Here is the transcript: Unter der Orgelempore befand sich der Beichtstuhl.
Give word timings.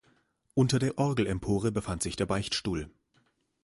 Unter 0.55 0.79
der 0.79 0.97
Orgelempore 0.97 1.71
befand 1.71 2.01
sich 2.01 2.15
der 2.15 2.25
Beichtstuhl. 2.25 2.89